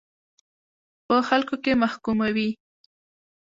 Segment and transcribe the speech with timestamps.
[1.07, 2.49] په خلکو کې محکوموي.